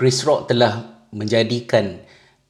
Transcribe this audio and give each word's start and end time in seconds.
Chris 0.00 0.24
Rock 0.24 0.48
telah 0.48 1.04
menjadikan 1.12 2.00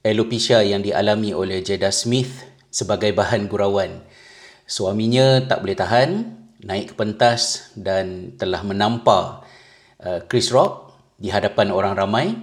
alopecia 0.06 0.62
yang 0.62 0.86
dialami 0.86 1.34
oleh 1.34 1.66
Jada 1.66 1.90
Smith 1.90 2.46
sebagai 2.70 3.10
bahan 3.10 3.50
gurauan. 3.50 4.06
Suaminya 4.70 5.42
tak 5.50 5.66
boleh 5.66 5.74
tahan, 5.74 6.10
naik 6.62 6.94
ke 6.94 6.94
pentas 6.94 7.74
dan 7.74 8.38
telah 8.38 8.62
menampar 8.62 9.42
uh, 9.98 10.22
Chris 10.30 10.54
Rock 10.54 10.94
di 11.18 11.34
hadapan 11.34 11.74
orang 11.74 11.98
ramai, 11.98 12.38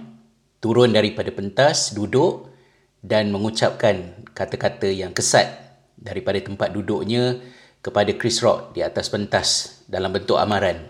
turun 0.60 0.92
daripada 0.92 1.32
pentas, 1.32 1.96
duduk 1.96 2.52
dan 3.00 3.32
mengucapkan 3.32 4.12
kata-kata 4.36 4.92
yang 4.92 5.16
kesat 5.16 5.48
daripada 5.96 6.36
tempat 6.36 6.68
duduknya 6.68 7.40
kepada 7.80 8.12
Chris 8.12 8.44
Rock 8.44 8.76
di 8.76 8.84
atas 8.84 9.08
pentas 9.08 9.80
dalam 9.88 10.12
bentuk 10.12 10.36
amaran. 10.36 10.84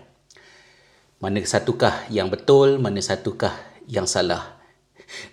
Mana 1.22 1.38
satukah 1.46 2.10
yang 2.10 2.26
betul, 2.26 2.82
mana 2.82 2.98
satukah 2.98 3.77
yang 3.88 4.04
salah. 4.04 4.60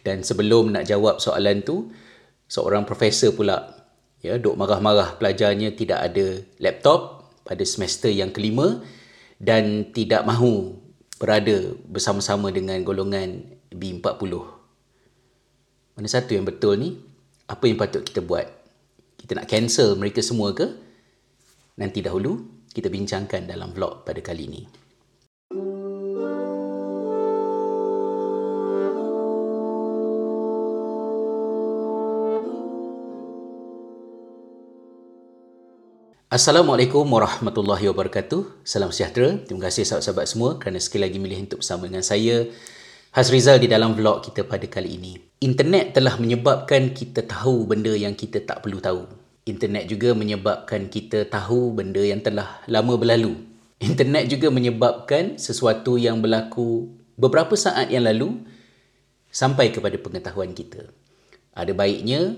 Dan 0.02 0.24
sebelum 0.24 0.72
nak 0.72 0.88
jawab 0.88 1.20
soalan 1.20 1.62
tu, 1.62 1.92
seorang 2.48 2.88
profesor 2.88 3.36
pula 3.36 3.76
ya 4.24 4.42
duk 4.42 4.58
marah-marah 4.58 5.22
pelajarnya 5.22 5.78
tidak 5.78 6.00
ada 6.02 6.42
laptop 6.58 7.30
pada 7.46 7.62
semester 7.62 8.10
yang 8.10 8.34
kelima 8.34 8.82
dan 9.38 9.94
tidak 9.94 10.26
mahu 10.26 10.80
berada 11.22 11.78
bersama-sama 11.86 12.50
dengan 12.50 12.82
golongan 12.82 13.60
B40. 13.70 14.34
Mana 15.96 16.08
satu 16.10 16.36
yang 16.36 16.44
betul 16.48 16.76
ni? 16.80 16.90
Apa 17.46 17.70
yang 17.70 17.78
patut 17.78 18.02
kita 18.02 18.26
buat? 18.26 18.50
Kita 19.22 19.38
nak 19.38 19.48
cancel 19.48 19.96
mereka 19.96 20.20
semua 20.26 20.52
ke? 20.52 20.66
Nanti 21.78 22.02
dahulu 22.02 22.42
kita 22.74 22.92
bincangkan 22.92 23.48
dalam 23.48 23.72
vlog 23.72 24.04
pada 24.04 24.20
kali 24.20 24.44
ini. 24.50 24.85
Assalamualaikum 36.36 37.08
warahmatullahi 37.08 37.88
wabarakatuh. 37.88 38.68
Salam 38.68 38.92
sejahtera. 38.92 39.40
Terima 39.48 39.72
kasih 39.72 39.88
sahabat-sahabat 39.88 40.28
semua 40.28 40.60
kerana 40.60 40.84
sekali 40.84 41.08
lagi 41.08 41.16
milih 41.16 41.48
untuk 41.48 41.64
bersama 41.64 41.88
dengan 41.88 42.04
saya 42.04 42.52
Hazrizal 43.16 43.56
di 43.56 43.72
dalam 43.72 43.96
vlog 43.96 44.20
kita 44.20 44.44
pada 44.44 44.68
kali 44.68 45.00
ini. 45.00 45.16
Internet 45.40 45.96
telah 45.96 46.20
menyebabkan 46.20 46.92
kita 46.92 47.24
tahu 47.24 47.64
benda 47.64 47.96
yang 47.96 48.20
kita 48.20 48.44
tak 48.44 48.68
perlu 48.68 48.84
tahu. 48.84 49.08
Internet 49.48 49.88
juga 49.88 50.12
menyebabkan 50.12 50.92
kita 50.92 51.24
tahu 51.24 51.72
benda 51.72 52.04
yang 52.04 52.20
telah 52.20 52.60
lama 52.68 53.00
berlalu. 53.00 53.40
Internet 53.80 54.28
juga 54.28 54.52
menyebabkan 54.52 55.40
sesuatu 55.40 55.96
yang 55.96 56.20
berlaku 56.20 56.92
beberapa 57.16 57.56
saat 57.56 57.96
yang 57.96 58.04
lalu 58.04 58.44
sampai 59.32 59.72
kepada 59.72 59.96
pengetahuan 59.96 60.52
kita. 60.52 60.84
Ada 61.56 61.72
baiknya, 61.72 62.36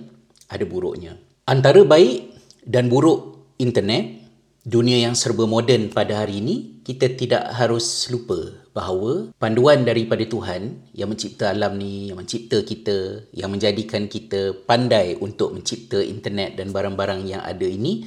ada 0.54 0.70
buruknya. 0.70 1.18
Antara 1.50 1.82
baik 1.82 2.38
dan 2.62 2.94
buruk 2.94 3.37
internet, 3.58 4.22
dunia 4.62 5.02
yang 5.10 5.18
serba 5.18 5.50
moden 5.50 5.90
pada 5.90 6.26
hari 6.26 6.42
ini, 6.42 6.56
kita 6.86 7.14
tidak 7.18 7.52
harus 7.58 8.08
lupa 8.14 8.54
bahawa 8.72 9.34
panduan 9.42 9.82
daripada 9.84 10.22
Tuhan 10.22 10.94
yang 10.94 11.10
mencipta 11.10 11.50
alam 11.50 11.76
ni, 11.82 12.14
yang 12.14 12.22
mencipta 12.22 12.62
kita, 12.62 13.26
yang 13.34 13.50
menjadikan 13.50 14.06
kita 14.06 14.54
pandai 14.70 15.18
untuk 15.18 15.58
mencipta 15.58 15.98
internet 16.00 16.54
dan 16.56 16.70
barang-barang 16.70 17.26
yang 17.26 17.42
ada 17.42 17.66
ini, 17.66 18.06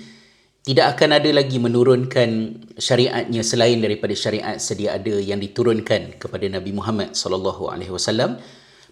tidak 0.61 0.97
akan 0.97 1.19
ada 1.19 1.31
lagi 1.33 1.57
menurunkan 1.59 2.29
syariatnya 2.77 3.41
selain 3.41 3.81
daripada 3.81 4.13
syariat 4.13 4.61
sedia 4.61 4.95
ada 4.95 5.17
yang 5.17 5.41
diturunkan 5.41 6.21
kepada 6.21 6.47
Nabi 6.47 6.71
Muhammad 6.77 7.17
sallallahu 7.17 7.73
alaihi 7.73 7.91
wasallam. 7.91 8.39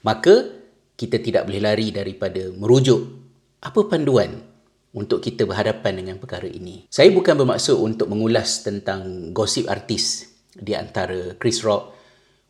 Maka 0.03 0.49
kita 0.99 1.21
tidak 1.23 1.47
boleh 1.47 1.63
lari 1.63 1.95
daripada 1.95 2.51
merujuk 2.57 2.99
apa 3.63 3.85
panduan 3.87 4.43
untuk 4.97 5.21
kita 5.21 5.45
berhadapan 5.45 6.01
dengan 6.01 6.17
perkara 6.17 6.49
ini. 6.49 6.89
Saya 6.89 7.13
bukan 7.13 7.37
bermaksud 7.37 7.77
untuk 7.77 8.09
mengulas 8.09 8.65
tentang 8.65 9.33
gosip 9.37 9.69
artis 9.69 10.33
di 10.57 10.73
antara 10.73 11.37
Chris 11.37 11.61
Rock, 11.61 11.93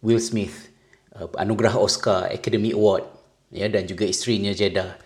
Will 0.07 0.23
Smith, 0.23 0.71
uh, 1.19 1.27
anugerah 1.35 1.75
Oscar, 1.75 2.31
Academy 2.31 2.71
Award 2.71 3.05
ya 3.51 3.67
dan 3.67 3.89
juga 3.89 4.07
isterinya 4.07 4.55
Jada. 4.55 5.01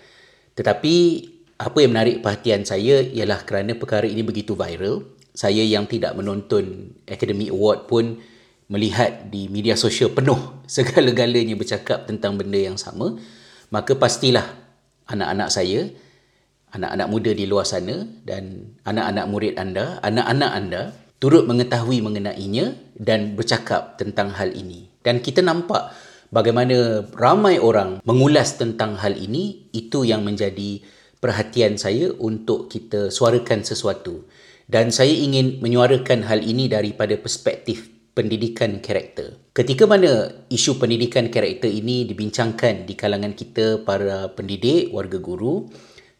Tetapi 0.52 0.94
apa 1.62 1.78
yang 1.80 1.94
menarik 1.94 2.20
perhatian 2.20 2.66
saya 2.66 3.00
ialah 3.00 3.46
kerana 3.48 3.72
perkara 3.78 4.04
ini 4.04 4.20
begitu 4.20 4.52
viral, 4.52 5.06
saya 5.32 5.64
yang 5.64 5.88
tidak 5.88 6.12
menonton 6.12 6.92
Academy 7.08 7.48
Award 7.48 7.88
pun 7.88 8.20
melihat 8.68 9.32
di 9.32 9.48
media 9.48 9.76
sosial 9.76 10.12
penuh 10.12 10.38
segala-galanya 10.68 11.56
bercakap 11.56 12.04
tentang 12.04 12.36
benda 12.36 12.60
yang 12.60 12.76
sama, 12.76 13.16
maka 13.72 13.96
pastilah 13.96 14.44
anak-anak 15.08 15.48
saya 15.48 15.88
anak-anak 16.72 17.08
muda 17.08 17.30
di 17.36 17.44
luar 17.44 17.68
sana 17.68 18.04
dan 18.24 18.74
anak-anak 18.88 19.24
murid 19.28 19.54
anda, 19.60 20.00
anak-anak 20.00 20.50
anda 20.52 20.82
turut 21.22 21.46
mengetahui 21.46 22.02
mengenainya 22.02 22.74
dan 22.98 23.38
bercakap 23.38 24.00
tentang 24.00 24.34
hal 24.34 24.50
ini. 24.50 24.90
Dan 25.06 25.22
kita 25.22 25.38
nampak 25.44 25.94
bagaimana 26.32 27.06
ramai 27.14 27.62
orang 27.62 28.00
mengulas 28.02 28.58
tentang 28.58 28.98
hal 28.98 29.14
ini, 29.14 29.70
itu 29.70 30.02
yang 30.02 30.26
menjadi 30.26 30.82
perhatian 31.22 31.78
saya 31.78 32.10
untuk 32.18 32.66
kita 32.66 33.14
suarakan 33.14 33.62
sesuatu. 33.62 34.26
Dan 34.66 34.90
saya 34.90 35.12
ingin 35.12 35.62
menyuarakan 35.62 36.26
hal 36.26 36.42
ini 36.42 36.66
daripada 36.66 37.14
perspektif 37.20 37.92
pendidikan 38.16 38.80
karakter. 38.80 39.38
Ketika 39.52 39.84
mana 39.84 40.32
isu 40.48 40.80
pendidikan 40.80 41.28
karakter 41.28 41.68
ini 41.68 42.08
dibincangkan 42.08 42.88
di 42.88 42.94
kalangan 42.96 43.36
kita 43.36 43.84
para 43.84 44.32
pendidik, 44.32 44.92
warga 44.92 45.20
guru, 45.20 45.68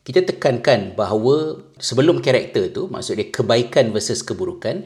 kita 0.02 0.26
tekankan 0.26 0.98
bahawa 0.98 1.62
sebelum 1.78 2.18
karakter 2.18 2.74
tu 2.74 2.90
maksud 2.90 3.22
dia 3.22 3.30
kebaikan 3.30 3.94
versus 3.94 4.26
keburukan 4.26 4.82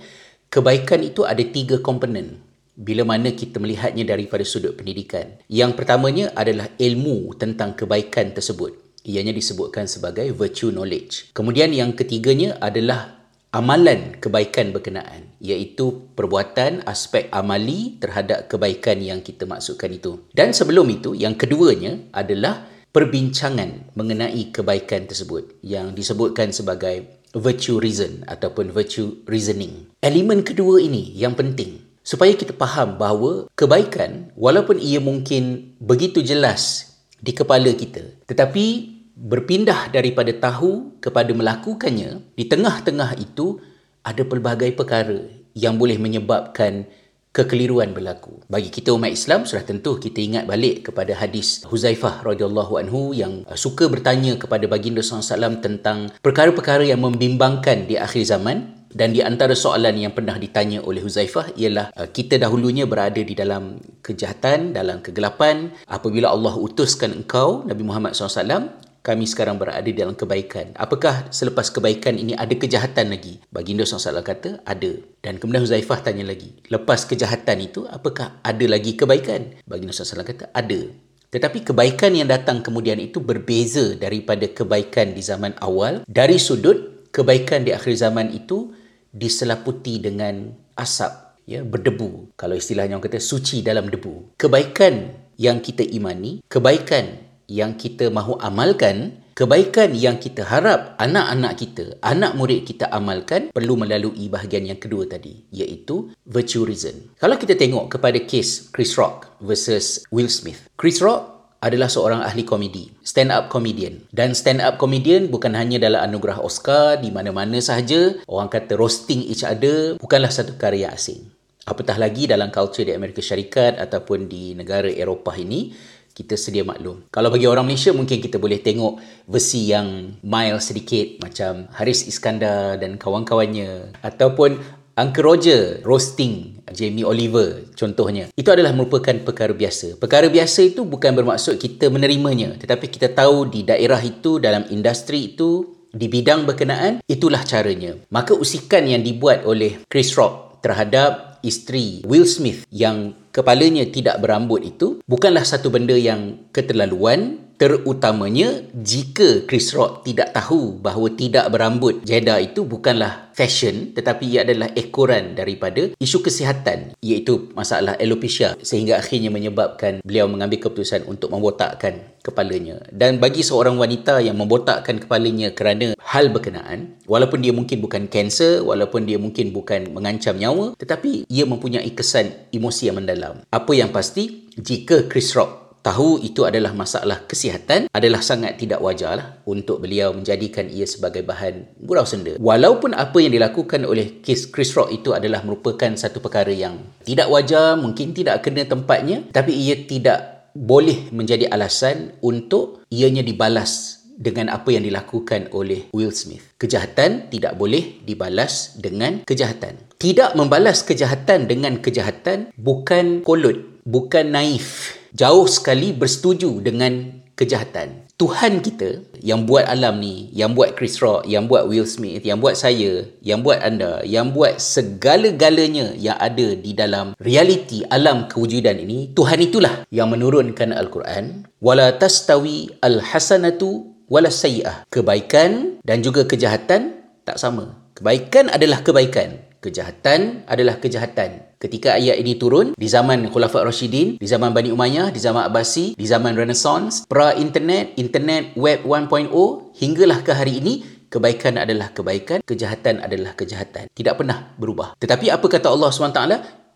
kebaikan 0.53 1.01
itu 1.01 1.25
ada 1.25 1.41
tiga 1.41 1.81
komponen 1.81 2.45
bila 2.77 3.09
mana 3.09 3.33
kita 3.33 3.57
melihatnya 3.57 4.05
daripada 4.05 4.45
sudut 4.45 4.77
pendidikan. 4.77 5.41
Yang 5.49 5.81
pertamanya 5.81 6.37
adalah 6.37 6.69
ilmu 6.77 7.33
tentang 7.41 7.73
kebaikan 7.73 8.37
tersebut. 8.37 8.77
Ianya 9.09 9.33
disebutkan 9.33 9.89
sebagai 9.89 10.29
virtue 10.37 10.69
knowledge. 10.69 11.33
Kemudian 11.33 11.73
yang 11.73 11.97
ketiganya 11.97 12.61
adalah 12.61 13.17
amalan 13.57 14.21
kebaikan 14.21 14.77
berkenaan 14.77 15.33
iaitu 15.41 16.13
perbuatan 16.13 16.85
aspek 16.85 17.33
amali 17.33 17.97
terhadap 17.97 18.53
kebaikan 18.53 19.01
yang 19.01 19.25
kita 19.25 19.49
maksudkan 19.49 19.97
itu. 19.97 20.29
Dan 20.37 20.53
sebelum 20.53 20.85
itu 20.93 21.17
yang 21.17 21.33
keduanya 21.33 21.97
adalah 22.13 22.76
perbincangan 22.97 23.93
mengenai 23.93 24.49
kebaikan 24.49 25.05
tersebut 25.05 25.61
yang 25.61 25.93
disebutkan 25.93 26.49
sebagai 26.49 27.05
virtue 27.37 27.77
reason 27.77 28.25
ataupun 28.25 28.73
virtue 28.73 29.21
reasoning. 29.29 29.93
Elemen 30.01 30.41
kedua 30.41 30.81
ini 30.81 31.13
yang 31.13 31.37
penting 31.37 31.77
supaya 32.01 32.33
kita 32.33 32.57
faham 32.57 32.97
bahawa 32.97 33.53
kebaikan 33.53 34.33
walaupun 34.33 34.81
ia 34.81 34.97
mungkin 34.97 35.77
begitu 35.77 36.25
jelas 36.25 36.89
di 37.21 37.37
kepala 37.37 37.69
kita 37.77 38.17
tetapi 38.25 38.97
berpindah 39.13 39.93
daripada 39.93 40.33
tahu 40.33 40.97
kepada 40.97 41.37
melakukannya 41.37 42.25
di 42.33 42.49
tengah-tengah 42.49 43.13
itu 43.21 43.61
ada 44.09 44.25
pelbagai 44.25 44.73
perkara 44.73 45.21
yang 45.53 45.77
boleh 45.77 46.01
menyebabkan 46.01 46.89
kekeliruan 47.37 47.93
berlaku. 47.93 48.41
Bagi 48.49 48.73
kita 48.73 48.97
umat 48.97 49.13
Islam 49.13 49.45
sudah 49.45 49.61
tentu 49.61 50.01
kita 50.01 50.25
ingat 50.25 50.49
balik 50.49 50.89
kepada 50.89 51.13
hadis 51.13 51.61
Huzaifah 51.69 52.25
radhiyallahu 52.25 52.81
anhu 52.81 53.13
yang 53.13 53.45
uh, 53.45 53.53
suka 53.53 53.93
bertanya 53.93 54.41
kepada 54.41 54.65
baginda 54.65 55.05
SAW 55.05 55.61
tentang 55.61 56.09
perkara-perkara 56.25 56.89
yang 56.89 57.05
membimbangkan 57.05 57.85
di 57.85 58.01
akhir 58.01 58.25
zaman 58.25 58.89
dan 58.97 59.13
di 59.13 59.21
antara 59.21 59.53
soalan 59.53 59.93
yang 60.01 60.17
pernah 60.17 60.41
ditanya 60.41 60.81
oleh 60.81 61.05
Huzaifah 61.05 61.53
ialah 61.61 61.93
uh, 61.93 62.09
kita 62.09 62.41
dahulunya 62.41 62.89
berada 62.89 63.21
di 63.21 63.37
dalam 63.37 63.77
kejahatan, 64.01 64.73
dalam 64.73 65.05
kegelapan 65.05 65.77
apabila 65.85 66.33
Allah 66.33 66.57
utuskan 66.57 67.13
engkau 67.13 67.69
Nabi 67.69 67.85
Muhammad 67.85 68.17
SAW 68.17 68.86
kami 69.07 69.23
sekarang 69.23 69.55
berada 69.55 69.87
dalam 69.87 70.19
kebaikan. 70.19 70.75
Apakah 70.75 71.31
selepas 71.31 71.71
kebaikan 71.71 72.19
ini 72.19 72.35
ada 72.35 72.51
kejahatan 72.51 73.15
lagi? 73.15 73.39
Baginda 73.55 73.87
SAW 73.87 74.27
kata, 74.27 74.67
ada. 74.67 74.99
Dan 75.23 75.39
kemudian 75.39 75.63
Huzaifah 75.63 76.03
tanya 76.03 76.27
lagi, 76.27 76.59
lepas 76.67 77.07
kejahatan 77.07 77.71
itu, 77.71 77.87
apakah 77.87 78.43
ada 78.43 78.67
lagi 78.67 78.99
kebaikan? 78.99 79.63
Baginda 79.63 79.95
SAW 79.95 80.27
kata, 80.27 80.51
ada. 80.51 80.91
Tetapi 81.31 81.63
kebaikan 81.63 82.19
yang 82.19 82.27
datang 82.27 82.67
kemudian 82.67 82.99
itu 82.99 83.23
berbeza 83.23 83.95
daripada 83.95 84.51
kebaikan 84.51 85.15
di 85.15 85.23
zaman 85.23 85.55
awal. 85.63 86.03
Dari 86.11 86.43
sudut, 86.43 87.07
kebaikan 87.15 87.63
di 87.63 87.71
akhir 87.71 87.95
zaman 87.95 88.35
itu 88.35 88.75
diselaputi 89.15 90.03
dengan 90.03 90.51
asap, 90.75 91.47
ya 91.47 91.63
berdebu. 91.63 92.35
Kalau 92.35 92.59
istilahnya 92.59 92.99
orang 92.99 93.07
kata, 93.07 93.23
suci 93.23 93.63
dalam 93.63 93.87
debu. 93.87 94.35
Kebaikan 94.35 95.15
yang 95.39 95.63
kita 95.63 95.87
imani, 95.87 96.43
kebaikan 96.51 97.26
yang 97.47 97.79
kita 97.79 98.11
mahu 98.11 98.39
amalkan 98.43 99.27
Kebaikan 99.37 99.93
yang 99.93 100.17
kita 100.17 100.49
harap 100.49 100.97
anak-anak 100.97 101.61
kita, 101.61 102.01
anak 102.01 102.41
murid 102.41 102.65
kita 102.65 102.89
amalkan 102.89 103.53
perlu 103.53 103.77
melalui 103.77 104.33
bahagian 104.33 104.65
yang 104.65 104.81
kedua 104.81 105.05
tadi 105.05 105.45
iaitu 105.53 106.09
virtue 106.25 106.65
reason. 106.65 107.13
Kalau 107.21 107.37
kita 107.37 107.53
tengok 107.53 107.93
kepada 107.93 108.17
kes 108.25 108.73
Chris 108.73 108.97
Rock 108.97 109.37
versus 109.45 110.01
Will 110.09 110.33
Smith. 110.33 110.73
Chris 110.81 111.05
Rock 111.05 111.37
adalah 111.61 111.93
seorang 111.93 112.25
ahli 112.25 112.49
komedi, 112.49 112.89
stand 113.05 113.29
up 113.29 113.53
comedian. 113.53 114.09
Dan 114.09 114.33
stand 114.33 114.65
up 114.65 114.81
comedian 114.81 115.29
bukan 115.29 115.53
hanya 115.53 115.85
dalam 115.85 116.01
anugerah 116.01 116.41
Oscar 116.41 116.97
di 117.05 117.13
mana-mana 117.13 117.61
sahaja, 117.61 118.17
orang 118.25 118.49
kata 118.49 118.73
roasting 118.73 119.21
each 119.21 119.45
other 119.45 120.01
bukanlah 120.01 120.33
satu 120.33 120.57
karya 120.57 120.89
asing. 120.97 121.29
Apatah 121.67 121.99
lagi 121.99 122.31
dalam 122.31 122.55
culture 122.55 122.87
di 122.87 122.95
Amerika 122.95 123.19
Syarikat 123.19 123.83
ataupun 123.83 124.31
di 124.31 124.55
negara 124.55 124.87
Eropah 124.87 125.35
ini, 125.35 125.75
kita 126.17 126.33
sedia 126.41 126.65
maklum. 126.65 127.05
Kalau 127.13 127.29
bagi 127.29 127.45
orang 127.45 127.69
Malaysia 127.69 127.93
mungkin 127.93 128.25
kita 128.25 128.41
boleh 128.41 128.65
tengok 128.65 128.97
versi 129.29 129.69
yang 129.69 130.17
mild 130.25 130.65
sedikit 130.65 131.21
macam 131.21 131.69
Haris 131.77 132.09
Iskandar 132.09 132.81
dan 132.81 132.97
kawan-kawannya 132.97 134.01
ataupun 134.01 134.57
Uncle 134.97 135.29
Roger 135.29 135.85
roasting 135.85 136.65
Jamie 136.73 137.05
Oliver 137.05 137.69
contohnya. 137.77 138.33
Itu 138.33 138.49
adalah 138.49 138.73
merupakan 138.73 139.13
perkara 139.21 139.53
biasa. 139.53 140.01
Perkara 140.01 140.33
biasa 140.33 140.73
itu 140.73 140.89
bukan 140.89 141.13
bermaksud 141.13 141.61
kita 141.61 141.93
menerimanya 141.93 142.57
tetapi 142.57 142.89
kita 142.89 143.13
tahu 143.13 143.53
di 143.53 143.69
daerah 143.69 144.01
itu 144.01 144.41
dalam 144.41 144.65
industri 144.73 145.37
itu 145.37 145.77
di 145.93 146.09
bidang 146.09 146.49
berkenaan 146.49 147.05
itulah 147.05 147.45
caranya. 147.45 147.93
Maka 148.09 148.33
usikan 148.33 148.89
yang 148.89 149.05
dibuat 149.05 149.45
oleh 149.45 149.85
Chris 149.85 150.17
Rock 150.17 150.65
terhadap 150.65 151.26
isteri 151.45 152.05
Will 152.05 152.29
Smith 152.29 152.65
yang 152.73 153.15
kepalanya 153.33 153.85
tidak 153.89 154.21
berambut 154.21 154.65
itu 154.65 155.01
bukanlah 155.05 155.45
satu 155.45 155.69
benda 155.69 155.95
yang 155.97 156.49
keterlaluan 156.53 157.46
terutamanya 157.57 158.65
jika 158.77 159.49
Chris 159.49 159.73
Rock 159.73 160.05
tidak 160.05 160.37
tahu 160.37 160.77
bahawa 160.77 161.09
tidak 161.17 161.49
berambut 161.49 162.05
jeda 162.05 162.37
itu 162.37 162.69
bukanlah 162.69 163.33
fashion 163.33 163.93
tetapi 163.97 164.25
ia 164.33 164.45
adalah 164.45 164.73
ekoran 164.73 165.37
daripada 165.37 165.93
isu 165.97 166.25
kesihatan 166.25 166.97
iaitu 167.01 167.53
masalah 167.53 167.97
alopecia 168.01 168.57
sehingga 168.61 169.01
akhirnya 169.01 169.29
menyebabkan 169.33 170.01
beliau 170.05 170.29
mengambil 170.29 170.69
keputusan 170.69 171.05
untuk 171.09 171.33
membotakkan 171.33 172.17
kepalanya. 172.25 172.83
Dan 172.91 173.23
bagi 173.23 173.47
seorang 173.47 173.79
wanita 173.79 174.19
yang 174.19 174.35
membotakkan 174.35 174.99
kepalanya 174.99 175.55
kerana 175.55 175.95
hal 176.01 176.33
berkenaan 176.35 176.99
walaupun 177.07 177.45
dia 177.45 177.55
mungkin 177.55 177.79
bukan 177.79 178.11
kanser 178.11 178.67
walaupun 178.67 179.07
dia 179.07 179.17
mungkin 179.17 179.55
bukan 179.55 179.95
mengancam 179.95 180.35
nyawa 180.35 180.75
tetapi 180.77 181.31
ia 181.31 181.47
mempunyai 181.47 181.89
kesan 181.95 182.51
emosi 182.51 182.91
yang 182.91 182.99
mendalam. 182.99 183.47
Apa 183.49 183.73
yang 183.73 183.95
pasti 183.95 184.51
jika 184.59 185.07
Chris 185.07 185.37
Rock 185.39 185.66
tahu 185.87 186.19
itu 186.19 186.43
adalah 186.43 186.75
masalah 186.75 187.23
kesihatan 187.31 187.87
adalah 187.95 188.19
sangat 188.19 188.59
tidak 188.59 188.83
wajarlah 188.83 189.39
untuk 189.47 189.79
beliau 189.79 190.11
menjadikan 190.11 190.67
ia 190.67 190.83
sebagai 190.83 191.23
bahan 191.23 191.79
gurau 191.79 192.03
senda. 192.03 192.35
Walaupun 192.43 192.91
apa 192.91 193.23
yang 193.23 193.31
dilakukan 193.31 193.87
oleh 193.87 194.19
kes 194.19 194.51
Chris 194.51 194.75
Rock 194.75 194.91
itu 194.91 195.15
adalah 195.15 195.47
merupakan 195.47 195.95
satu 195.95 196.19
perkara 196.19 196.51
yang 196.51 196.83
tidak 197.07 197.31
wajar, 197.31 197.79
mungkin 197.79 198.11
tidak 198.11 198.43
kena 198.43 198.67
tempatnya, 198.67 199.23
tapi 199.31 199.55
ia 199.55 199.79
tidak 199.87 200.51
boleh 200.59 201.15
menjadi 201.15 201.47
alasan 201.47 202.19
untuk 202.19 202.83
ianya 202.91 203.23
dibalas 203.23 204.03
dengan 204.17 204.49
apa 204.49 204.73
yang 204.73 204.83
dilakukan 204.83 205.53
oleh 205.53 205.93
Will 205.93 206.11
Smith. 206.11 206.57
Kejahatan 206.57 207.29
tidak 207.29 207.55
boleh 207.55 208.01
dibalas 208.03 208.75
dengan 208.81 209.23
kejahatan. 209.29 209.77
Tidak 210.01 210.35
membalas 210.35 210.83
kejahatan 210.83 211.45
dengan 211.45 211.79
kejahatan 211.85 212.51
bukan 212.57 213.21
kolot, 213.23 213.76
bukan 213.87 214.35
naif 214.35 214.99
jauh 215.15 215.47
sekali 215.47 215.95
bersetuju 215.95 216.61
dengan 216.61 217.23
kejahatan. 217.39 218.09
Tuhan 218.17 218.65
kita 218.65 219.05
yang 219.21 219.45
buat 219.45 219.69
alam 219.69 220.01
ni, 220.01 220.33
yang 220.33 220.57
buat 220.57 220.73
Chris 220.73 220.97
Rock, 221.05 221.29
yang 221.29 221.45
buat 221.45 221.69
Will 221.69 221.85
Smith, 221.85 222.25
yang 222.25 222.41
buat 222.41 222.57
saya, 222.57 223.05
yang 223.21 223.45
buat 223.45 223.61
anda, 223.61 224.01
yang 224.09 224.33
buat 224.33 224.57
segala-galanya 224.57 225.93
yang 226.01 226.17
ada 226.17 226.57
di 226.57 226.73
dalam 226.73 227.13
realiti 227.21 227.85
alam 227.93 228.25
kewujudan 228.25 228.81
ini, 228.81 229.13
Tuhan 229.13 229.45
itulah 229.45 229.85
yang 229.93 230.09
menurunkan 230.09 230.73
Al-Quran. 230.73 231.45
Wala 231.61 231.93
tastawi 231.93 232.73
al-hasanatu 232.81 233.85
wala 234.09 234.33
sayyi'ah. 234.33 234.89
Kebaikan 234.89 235.85
dan 235.85 236.01
juga 236.01 236.25
kejahatan 236.25 237.05
tak 237.29 237.37
sama. 237.37 237.85
Kebaikan 237.93 238.49
adalah 238.49 238.81
kebaikan. 238.81 239.45
Kejahatan 239.67 240.47
adalah 240.47 240.79
kejahatan. 240.79 241.59
Ketika 241.59 241.99
ayat 241.99 242.23
ini 242.23 242.39
turun 242.39 242.79
di 242.79 242.87
zaman 242.87 243.27
Khulafaء 243.27 243.67
Rashidin, 243.67 244.15
di 244.15 244.27
zaman 244.31 244.55
Bani 244.55 244.71
Umayyah, 244.71 245.11
di 245.11 245.19
zaman 245.19 245.43
Abbasi, 245.51 245.99
di 245.99 246.07
zaman 246.07 246.39
Renaissance, 246.39 247.03
pra-internet, 247.11 247.99
internet, 247.99 248.55
web 248.55 248.87
1.0 248.87 249.27
hinggalah 249.75 250.23
ke 250.23 250.31
hari 250.31 250.63
ini 250.63 250.87
kebaikan 251.11 251.59
adalah 251.59 251.91
kebaikan, 251.91 252.47
kejahatan 252.47 253.03
adalah 253.03 253.35
kejahatan. 253.35 253.91
Tidak 253.91 254.15
pernah 254.15 254.55
berubah. 254.55 254.95
Tetapi 255.03 255.35
apa 255.35 255.47
kata 255.51 255.67
Allah 255.67 255.91
SWT? 255.91 256.23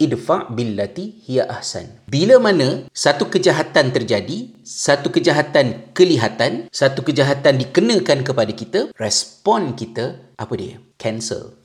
Idfa 0.01 0.49
billati 0.51 1.23
hiya 1.29 1.47
ahsan. 1.47 2.09
Bila 2.09 2.43
mana 2.43 2.89
satu 2.91 3.29
kejahatan 3.31 3.93
terjadi, 3.95 4.51
satu 4.67 5.13
kejahatan 5.13 5.93
kelihatan, 5.95 6.73
satu 6.73 7.07
kejahatan 7.07 7.61
dikenakan 7.61 8.27
kepada 8.27 8.51
kita, 8.51 8.81
respon 8.97 9.77
kita 9.79 10.19
apa 10.41 10.57
dia? 10.57 10.81
Cancel. 10.97 11.60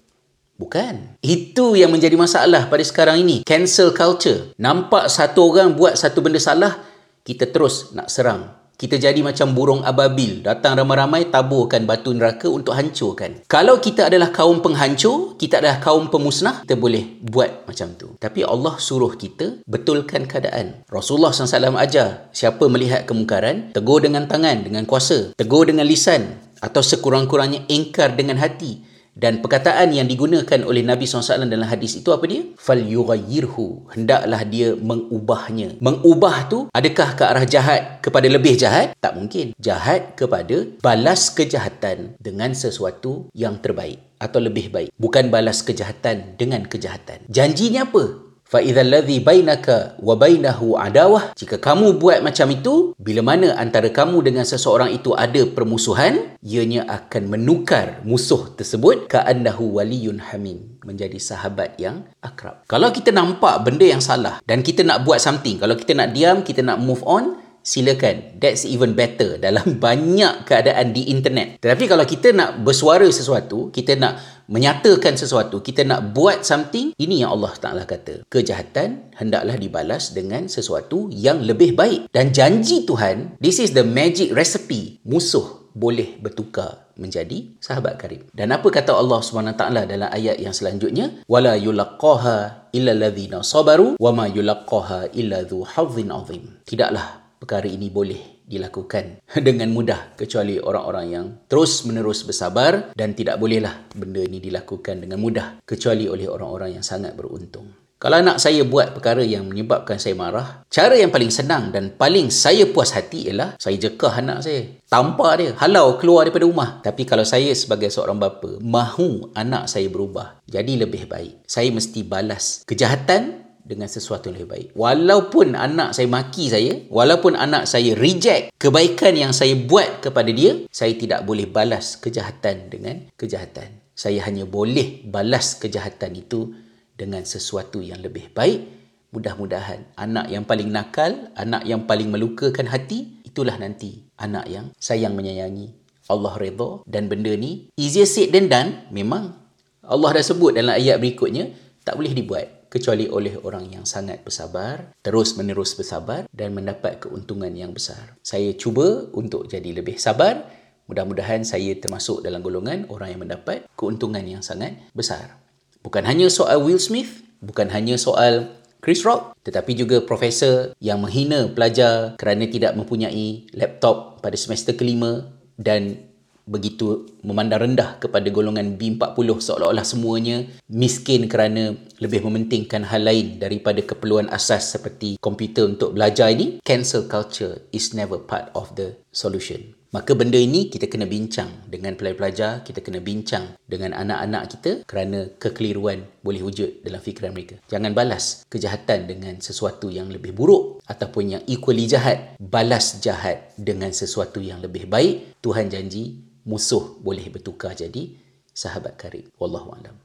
Bukan. 0.55 1.19
Itu 1.19 1.75
yang 1.75 1.91
menjadi 1.91 2.15
masalah 2.15 2.71
pada 2.71 2.79
sekarang 2.79 3.19
ini. 3.19 3.43
Cancel 3.43 3.91
culture. 3.91 4.55
Nampak 4.55 5.11
satu 5.11 5.51
orang 5.51 5.75
buat 5.75 5.99
satu 5.99 6.23
benda 6.23 6.39
salah, 6.39 6.79
kita 7.27 7.51
terus 7.51 7.91
nak 7.91 8.07
serang. 8.07 8.55
Kita 8.75 8.99
jadi 8.99 9.19
macam 9.23 9.55
burung 9.55 9.87
ababil. 9.87 10.43
Datang 10.43 10.75
ramai-ramai 10.75 11.31
taburkan 11.31 11.87
batu 11.87 12.11
neraka 12.11 12.51
untuk 12.51 12.75
hancurkan. 12.75 13.47
Kalau 13.47 13.79
kita 13.79 14.11
adalah 14.11 14.35
kaum 14.35 14.59
penghancur, 14.59 15.39
kita 15.39 15.63
adalah 15.63 15.79
kaum 15.79 16.11
pemusnah, 16.11 16.67
kita 16.67 16.75
boleh 16.75 17.23
buat 17.23 17.63
macam 17.67 17.95
tu. 17.95 18.19
Tapi 18.19 18.43
Allah 18.43 18.75
suruh 18.75 19.15
kita 19.15 19.63
betulkan 19.63 20.27
keadaan. 20.27 20.83
Rasulullah 20.91 21.31
SAW 21.31 21.79
ajar 21.79 22.27
siapa 22.35 22.67
melihat 22.67 23.07
kemungkaran, 23.07 23.71
tegur 23.71 24.03
dengan 24.03 24.27
tangan, 24.27 24.67
dengan 24.67 24.83
kuasa. 24.83 25.31
Tegur 25.39 25.71
dengan 25.71 25.87
lisan. 25.87 26.43
Atau 26.59 26.83
sekurang-kurangnya 26.83 27.67
ingkar 27.71 28.15
dengan 28.19 28.43
hati 28.43 28.94
dan 29.15 29.39
perkataan 29.39 29.95
yang 29.95 30.11
digunakan 30.11 30.59
oleh 30.67 30.83
Nabi 30.83 31.07
SAW 31.07 31.47
dalam 31.47 31.63
hadis 31.63 31.95
itu 31.95 32.11
apa 32.11 32.27
dia? 32.27 32.43
Fal 32.59 32.83
yughayyirhu. 32.83 33.95
Hendaklah 33.95 34.43
dia 34.43 34.75
mengubahnya. 34.75 35.79
Mengubah 35.79 36.51
tu 36.51 36.67
adakah 36.75 37.09
ke 37.15 37.23
arah 37.23 37.47
jahat 37.47 38.03
kepada 38.03 38.27
lebih 38.27 38.59
jahat? 38.59 38.91
Tak 38.99 39.15
mungkin. 39.15 39.55
Jahat 39.55 40.19
kepada 40.19 40.67
balas 40.83 41.31
kejahatan 41.31 42.19
dengan 42.19 42.51
sesuatu 42.51 43.31
yang 43.31 43.63
terbaik 43.63 44.03
atau 44.19 44.43
lebih 44.43 44.67
baik. 44.67 44.89
Bukan 44.99 45.31
balas 45.31 45.63
kejahatan 45.63 46.35
dengan 46.35 46.67
kejahatan. 46.67 47.23
Janjinya 47.31 47.87
apa? 47.87 48.24
Fa 48.45 48.61
idzal 48.61 48.87
ladzi 48.87 49.19
bainaka 49.19 49.97
wa 49.99 50.13
bainahu 50.15 50.77
adawah. 50.77 51.33
Jika 51.33 51.57
kamu 51.57 51.97
buat 51.97 52.21
macam 52.21 52.47
itu 52.53 52.93
bila 53.01 53.25
mana 53.25 53.57
antara 53.57 53.89
kamu 53.89 54.21
dengan 54.21 54.45
seseorang 54.45 54.93
itu 54.93 55.11
ada 55.17 55.43
permusuhan 55.49 56.37
ianya 56.45 56.85
akan 56.85 57.33
menukar 57.33 58.05
musuh 58.05 58.53
tersebut. 58.53 59.09
Ka 59.09 59.25
annahu 59.25 59.81
waliyun 59.81 60.21
hamim. 60.31 60.77
Menjadi 60.85 61.17
sahabat 61.17 61.81
yang 61.81 62.05
akrab. 62.21 62.61
Kalau 62.69 62.93
kita 62.93 63.09
nampak 63.09 63.65
benda 63.65 63.89
yang 63.89 63.99
salah 64.05 64.37
dan 64.45 64.61
kita 64.61 64.85
nak 64.85 65.01
buat 65.01 65.17
something 65.17 65.57
kalau 65.57 65.73
kita 65.73 65.97
nak 65.97 66.13
diam 66.13 66.45
kita 66.45 66.61
nak 66.61 66.77
move 66.77 67.01
on 67.09 67.44
silakan 67.65 68.37
that's 68.37 68.63
even 68.63 68.93
better 68.93 69.35
dalam 69.45 69.81
banyak 69.81 70.45
keadaan 70.45 70.93
di 70.93 71.09
internet 71.09 71.57
tetapi 71.57 71.89
kalau 71.89 72.05
kita 72.05 72.29
nak 72.31 72.61
bersuara 72.61 73.09
sesuatu 73.09 73.73
kita 73.73 73.97
nak 73.97 74.35
menyatakan 74.45 75.17
sesuatu, 75.17 75.61
kita 75.61 75.81
nak 75.85 76.13
buat 76.13 76.45
something, 76.45 76.93
ini 77.01 77.25
yang 77.25 77.33
Allah 77.33 77.53
Ta'ala 77.57 77.83
kata. 77.85 78.25
Kejahatan 78.29 79.13
hendaklah 79.17 79.57
dibalas 79.57 80.13
dengan 80.13 80.45
sesuatu 80.45 81.09
yang 81.09 81.41
lebih 81.41 81.73
baik. 81.73 82.09
Dan 82.13 82.29
janji 82.29 82.85
Tuhan, 82.85 83.41
this 83.41 83.57
is 83.57 83.73
the 83.73 83.85
magic 83.85 84.33
recipe. 84.33 85.01
Musuh 85.05 85.65
boleh 85.75 86.15
bertukar 86.23 86.87
menjadi 86.95 87.59
sahabat 87.59 87.99
karib. 87.99 88.31
Dan 88.31 88.55
apa 88.55 88.71
kata 88.71 88.95
Allah 88.95 89.19
SWT 89.19 89.59
dalam 89.91 90.07
ayat 90.07 90.39
yang 90.39 90.55
selanjutnya? 90.55 91.11
Wala 91.27 91.59
yulaqaha 91.59 92.71
illa 92.71 92.95
alladhina 92.95 93.43
sabaru 93.43 93.99
wa 93.99 94.11
ma 94.15 94.25
yulaqaha 94.31 95.11
illa 95.11 95.43
dhu 95.43 95.67
azim. 95.67 96.63
Tidaklah 96.63 97.24
perkara 97.39 97.67
ini 97.67 97.91
boleh 97.91 98.45
dilakukan 98.45 99.25
dengan 99.47 99.73
mudah 99.73 100.13
kecuali 100.13 100.61
orang-orang 100.61 101.05
yang 101.09 101.25
terus 101.49 101.83
menerus 101.83 102.23
bersabar 102.23 102.93
dan 102.93 103.17
tidak 103.17 103.41
bolehlah 103.41 103.89
benda 103.93 104.21
ini 104.21 104.37
dilakukan 104.37 105.01
dengan 105.01 105.19
mudah 105.19 105.61
kecuali 105.65 106.05
oleh 106.05 106.29
orang-orang 106.29 106.79
yang 106.79 106.85
sangat 106.85 107.17
beruntung. 107.17 107.85
Kalau 107.95 108.19
anak 108.19 108.43
saya 108.43 108.61
buat 108.67 108.91
perkara 108.91 109.23
yang 109.23 109.47
menyebabkan 109.47 109.95
saya 109.95 110.19
marah, 110.19 110.67
cara 110.67 110.99
yang 110.99 111.15
paling 111.15 111.31
senang 111.31 111.71
dan 111.71 111.95
paling 111.95 112.27
saya 112.27 112.67
puas 112.67 112.91
hati 112.91 113.31
ialah 113.31 113.55
saya 113.55 113.79
jekah 113.79 114.19
anak 114.19 114.43
saya. 114.43 114.67
Tampar 114.85 115.39
dia, 115.39 115.55
halau 115.63 115.95
keluar 115.95 116.27
daripada 116.27 116.43
rumah. 116.43 116.69
Tapi 116.83 117.07
kalau 117.07 117.23
saya 117.23 117.55
sebagai 117.55 117.87
seorang 117.87 118.19
bapa, 118.19 118.59
mahu 118.59 119.31
anak 119.31 119.71
saya 119.71 119.87
berubah, 119.87 120.43
jadi 120.43 120.85
lebih 120.85 121.07
baik. 121.07 121.47
Saya 121.47 121.71
mesti 121.71 122.03
balas 122.03 122.67
kejahatan 122.67 123.44
dengan 123.65 123.89
sesuatu 123.89 124.29
yang 124.29 124.37
lebih 124.37 124.49
baik. 124.53 124.67
Walaupun 124.77 125.57
anak 125.57 125.97
saya 125.97 126.05
maki 126.05 126.53
saya, 126.53 126.73
walaupun 126.87 127.33
anak 127.33 127.65
saya 127.65 127.97
reject 127.97 128.53
kebaikan 128.61 129.17
yang 129.17 129.33
saya 129.33 129.57
buat 129.57 130.05
kepada 130.05 130.29
dia, 130.29 130.69
saya 130.69 130.93
tidak 130.93 131.25
boleh 131.25 131.49
balas 131.49 131.97
kejahatan 131.97 132.69
dengan 132.69 133.09
kejahatan. 133.17 133.81
Saya 133.97 134.21
hanya 134.29 134.45
boleh 134.45 135.01
balas 135.09 135.57
kejahatan 135.57 136.13
itu 136.13 136.53
dengan 136.93 137.25
sesuatu 137.25 137.81
yang 137.81 137.99
lebih 138.05 138.29
baik. 138.31 138.77
Mudah-mudahan 139.09 139.97
anak 139.97 140.29
yang 140.29 140.45
paling 140.45 140.69
nakal, 140.69 141.33
anak 141.33 141.65
yang 141.65 141.89
paling 141.89 142.13
melukakan 142.13 142.69
hati, 142.69 143.25
itulah 143.25 143.57
nanti 143.57 144.05
anak 144.21 144.45
yang 144.45 144.65
sayang 144.77 145.17
menyayangi. 145.17 145.85
Allah 146.05 146.37
redha 146.37 146.85
dan 146.85 147.09
benda 147.09 147.33
ni 147.33 147.73
easier 147.81 148.05
said 148.05 148.29
than 148.29 148.45
done 148.45 148.85
memang 148.93 149.33
Allah 149.81 150.21
dah 150.21 150.25
sebut 150.25 150.53
dalam 150.53 150.77
ayat 150.77 151.01
berikutnya 151.01 151.49
tak 151.81 151.97
boleh 151.97 152.13
dibuat 152.13 152.54
kecuali 152.75 153.07
oleh 153.07 153.39
orang 153.39 153.71
yang 153.71 153.87
sangat 153.87 154.19
bersabar, 154.27 154.91
terus 154.99 155.39
menerus 155.39 155.71
bersabar 155.79 156.27
dan 156.35 156.51
mendapat 156.51 156.99
keuntungan 156.99 157.55
yang 157.55 157.71
besar. 157.71 158.19
Saya 158.19 158.51
cuba 158.59 159.07
untuk 159.15 159.47
jadi 159.47 159.71
lebih 159.71 159.95
sabar. 159.95 160.43
Mudah-mudahan 160.91 161.47
saya 161.47 161.71
termasuk 161.79 162.19
dalam 162.19 162.43
golongan 162.43 162.91
orang 162.91 163.15
yang 163.15 163.21
mendapat 163.23 163.63
keuntungan 163.79 164.21
yang 164.27 164.43
sangat 164.43 164.75
besar. 164.91 165.39
Bukan 165.79 166.03
hanya 166.03 166.27
soal 166.27 166.59
Will 166.59 166.83
Smith, 166.83 167.23
bukan 167.39 167.71
hanya 167.71 167.95
soal 167.95 168.51
Chris 168.83 169.01
Rock, 169.01 169.33
tetapi 169.41 169.73
juga 169.73 170.03
profesor 170.03 170.75
yang 170.77 171.01
menghina 171.01 171.49
pelajar 171.49 172.19
kerana 172.21 172.45
tidak 172.45 172.77
mempunyai 172.77 173.49
laptop 173.55 174.21
pada 174.21 174.37
semester 174.37 174.77
kelima 174.77 175.31
dan 175.57 176.05
begitu 176.45 177.09
memandang 177.25 177.65
rendah 177.65 177.97
kepada 177.97 178.29
golongan 178.29 178.77
B40 178.77 179.41
seolah-olah 179.41 179.85
semuanya 179.85 180.45
miskin 180.69 181.25
kerana 181.25 181.73
lebih 181.97 182.21
mementingkan 182.25 182.85
hal 182.85 183.05
lain 183.05 183.41
daripada 183.41 183.81
keperluan 183.81 184.29
asas 184.29 184.69
seperti 184.69 185.17
komputer 185.17 185.65
untuk 185.65 185.97
belajar 185.97 186.29
ini, 186.29 186.61
cancel 186.61 187.09
culture 187.09 187.65
is 187.73 187.97
never 187.97 188.21
part 188.21 188.53
of 188.53 188.73
the 188.77 188.93
solution. 189.09 189.75
Maka 189.95 190.11
benda 190.11 190.35
ini 190.35 190.67
kita 190.67 190.91
kena 190.91 191.07
bincang 191.07 191.47
dengan 191.71 191.95
pelajar-pelajar, 191.95 192.67
kita 192.67 192.83
kena 192.83 192.99
bincang 192.99 193.55
dengan 193.63 193.95
anak-anak 193.95 194.43
kita 194.51 194.71
kerana 194.83 195.31
kekeliruan 195.39 196.03
boleh 196.19 196.43
wujud 196.43 196.83
dalam 196.83 196.99
fikiran 196.99 197.31
mereka. 197.31 197.63
Jangan 197.71 197.95
balas 197.95 198.43
kejahatan 198.51 199.07
dengan 199.07 199.39
sesuatu 199.39 199.87
yang 199.87 200.11
lebih 200.11 200.35
buruk 200.35 200.83
ataupun 200.83 201.39
yang 201.39 201.43
equally 201.47 201.87
jahat. 201.87 202.35
Balas 202.43 202.99
jahat 202.99 203.55
dengan 203.55 203.95
sesuatu 203.95 204.43
yang 204.43 204.59
lebih 204.59 204.91
baik. 204.91 205.39
Tuhan 205.39 205.71
janji 205.71 206.24
musuh 206.45 207.01
boleh 207.01 207.27
bertukar 207.33 207.73
jadi 207.73 208.13
sahabat 208.53 208.95
karib. 208.95 209.27
Wallahu 209.41 209.73
a'lam. 209.75 210.04